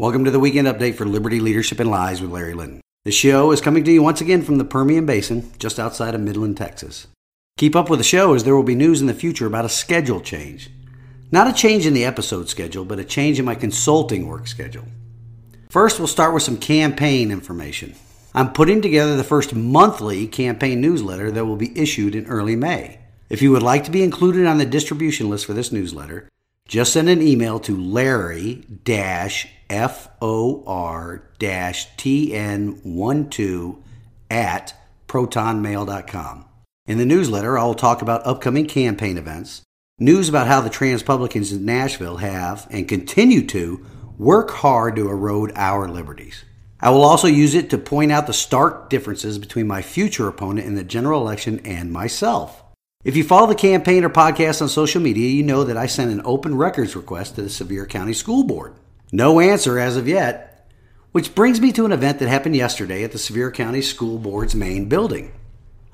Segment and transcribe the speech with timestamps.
[0.00, 2.80] Welcome to the weekend update for Liberty Leadership and Lies with Larry Linton.
[3.04, 6.20] The show is coming to you once again from the Permian Basin, just outside of
[6.20, 7.08] Midland, Texas.
[7.56, 9.68] Keep up with the show as there will be news in the future about a
[9.68, 10.70] schedule change.
[11.32, 14.84] Not a change in the episode schedule, but a change in my consulting work schedule.
[15.68, 17.96] First, we'll start with some campaign information.
[18.36, 23.00] I'm putting together the first monthly campaign newsletter that will be issued in early May.
[23.28, 26.28] If you would like to be included on the distribution list for this newsletter,
[26.68, 28.64] just send an email to larry
[29.68, 33.82] FOR TN12
[34.30, 34.74] at
[35.06, 36.44] protonmail.com.
[36.86, 39.62] In the newsletter, I will talk about upcoming campaign events,
[39.98, 43.84] news about how the Transpublicans in Nashville have and continue to
[44.16, 46.44] work hard to erode our liberties.
[46.80, 50.66] I will also use it to point out the stark differences between my future opponent
[50.66, 52.62] in the general election and myself.
[53.04, 56.10] If you follow the campaign or podcast on social media, you know that I sent
[56.10, 58.74] an open records request to the Sevier County School Board.
[59.10, 60.68] No answer as of yet,
[61.12, 64.54] which brings me to an event that happened yesterday at the Sevier County School Board's
[64.54, 65.32] main building.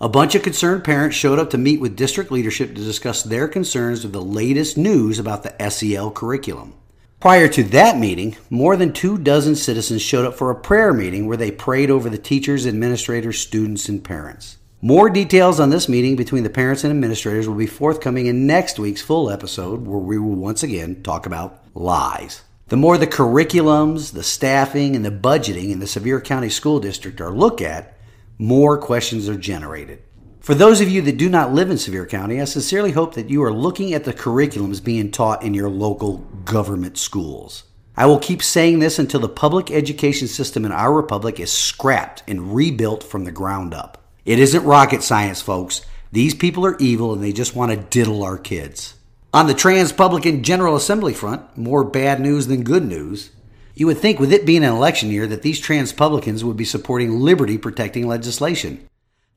[0.00, 3.46] A bunch of concerned parents showed up to meet with district leadership to discuss their
[3.46, 6.74] concerns with the latest news about the SEL curriculum.
[7.20, 11.26] Prior to that meeting, more than two dozen citizens showed up for a prayer meeting
[11.26, 14.58] where they prayed over the teachers, administrators, students, and parents.
[14.82, 18.78] More details on this meeting between the parents and administrators will be forthcoming in next
[18.78, 22.42] week's full episode, where we will once again talk about lies.
[22.68, 27.20] The more the curriculums, the staffing, and the budgeting in the Sevier County School District
[27.20, 27.98] are looked at,
[28.38, 30.02] more questions are generated.
[30.40, 33.28] For those of you that do not live in Sevier County, I sincerely hope that
[33.28, 37.64] you are looking at the curriculums being taught in your local government schools.
[37.96, 42.22] I will keep saying this until the public education system in our republic is scrapped
[42.26, 44.02] and rebuilt from the ground up.
[44.24, 45.82] It isn't rocket science, folks.
[46.12, 48.94] These people are evil and they just want to diddle our kids.
[49.34, 53.30] On the Transpublican General Assembly front, more bad news than good news.
[53.74, 57.18] You would think, with it being an election year, that these Transpublicans would be supporting
[57.18, 58.86] liberty protecting legislation.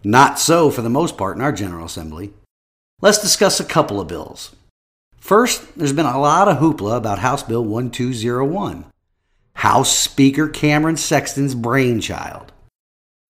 [0.03, 2.31] Not so for the most part in our General Assembly.
[3.01, 4.55] Let's discuss a couple of bills.
[5.17, 8.85] First, there's been a lot of hoopla about House Bill 1201,
[9.55, 12.53] House Speaker Cameron Sexton's brainchild.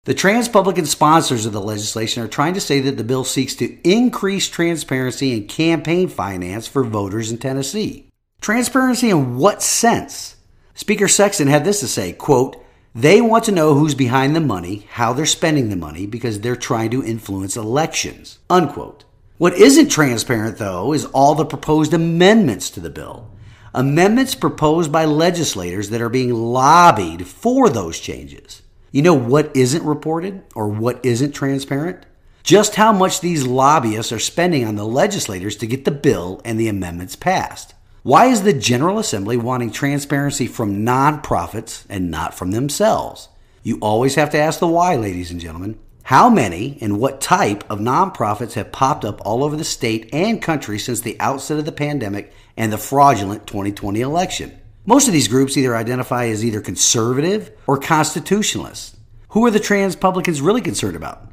[0.06, 3.76] The Transpublican sponsors of the legislation are trying to say that the bill seeks to
[3.82, 8.08] increase transparency in campaign finance for voters in Tennessee.
[8.40, 10.36] Transparency in what sense?
[10.74, 14.86] Speaker Sexton had this to say, quote, they want to know who's behind the money,
[14.90, 18.38] how they're spending the money, because they're trying to influence elections.
[18.48, 19.04] Unquote.
[19.38, 23.32] What isn't transparent, though, is all the proposed amendments to the bill.
[23.74, 28.62] Amendments proposed by legislators that are being lobbied for those changes.
[28.92, 32.06] You know what isn't reported or what isn't transparent?
[32.42, 36.60] Just how much these lobbyists are spending on the legislators to get the bill and
[36.60, 37.74] the amendments passed.
[38.04, 43.28] Why is the General Assembly wanting transparency from nonprofits and not from themselves?
[43.64, 45.76] You always have to ask the why, ladies and gentlemen.
[46.04, 50.40] How many and what type of nonprofits have popped up all over the state and
[50.40, 54.56] country since the outset of the pandemic and the fraudulent 2020 election?
[54.88, 58.96] Most of these groups either identify as either conservative or constitutionalist.
[59.30, 61.28] Who are the Transpublicans really concerned about?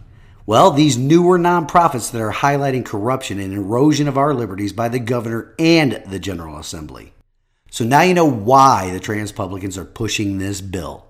[0.47, 4.97] Well, these newer nonprofits that are highlighting corruption and erosion of our liberties by the
[4.97, 7.13] governor and the General Assembly.
[7.69, 11.05] So now you know why the Transpublicans are pushing this bill.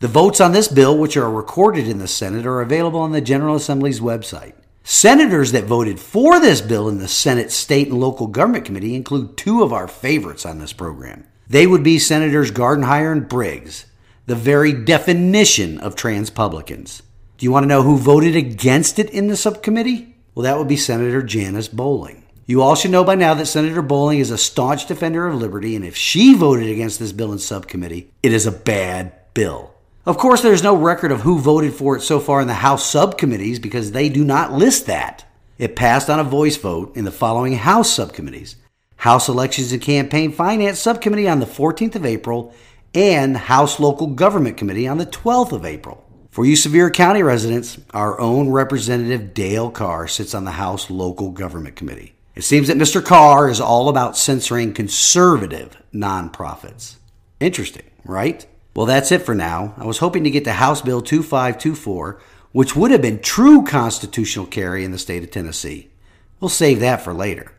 [0.00, 3.22] The votes on this bill, which are recorded in the Senate, are available on the
[3.22, 4.52] General Assembly's website.
[4.84, 9.38] Senators that voted for this bill in the Senate State and Local Government Committee include
[9.38, 13.86] two of our favorites on this program they would be Senators Gardenhire and Briggs,
[14.26, 17.02] the very definition of transpublicans.
[17.38, 20.16] Do you want to know who voted against it in the subcommittee?
[20.34, 22.24] Well, that would be Senator Janice Bowling.
[22.46, 25.76] You all should know by now that Senator Bowling is a staunch defender of liberty,
[25.76, 29.74] and if she voted against this bill in subcommittee, it is a bad bill.
[30.04, 32.84] Of course, there's no record of who voted for it so far in the House
[32.84, 35.24] subcommittees because they do not list that.
[35.58, 38.56] It passed on a voice vote in the following House subcommittees
[39.02, 42.54] House Elections and Campaign Finance Subcommittee on the 14th of April,
[42.94, 46.08] and House Local Government Committee on the 12th of April.
[46.30, 51.32] For you Sevier County residents, our own Representative Dale Carr sits on the House Local
[51.32, 52.14] Government Committee.
[52.36, 53.04] It seems that Mr.
[53.04, 56.94] Carr is all about censoring conservative nonprofits.
[57.40, 58.46] Interesting, right?
[58.76, 59.74] Well, that's it for now.
[59.78, 62.20] I was hoping to get to House Bill 2524,
[62.52, 65.90] which would have been true constitutional carry in the state of Tennessee.
[66.38, 67.50] We'll save that for later.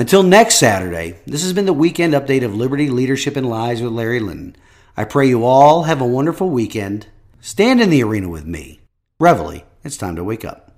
[0.00, 3.92] Until next Saturday, this has been the weekend update of Liberty, Leadership, and Lies with
[3.92, 4.56] Larry Linton.
[4.96, 7.08] I pray you all have a wonderful weekend.
[7.42, 8.80] Stand in the arena with me.
[9.18, 10.66] Reveille, it's time to wake up.